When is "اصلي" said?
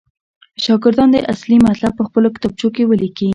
1.33-1.57